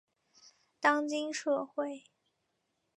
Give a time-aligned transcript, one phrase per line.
[0.79, 2.05] 当今社会